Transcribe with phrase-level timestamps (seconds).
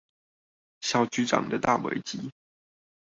[0.81, 2.31] 小局長的大危機